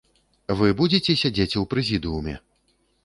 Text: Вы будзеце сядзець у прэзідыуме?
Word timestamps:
Вы 0.61 0.71
будзеце 0.79 1.15
сядзець 1.25 1.57
у 1.65 1.67
прэзідыуме? 1.75 2.33